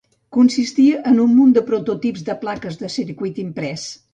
Consistia 0.35 1.01
en 1.11 1.19
un 1.25 1.35
munt 1.41 1.53
de 1.57 1.63
prototips 1.69 2.25
de 2.31 2.39
plaques 2.47 2.81
de 2.83 2.93
circuit 2.99 3.47
imprès. 3.49 3.89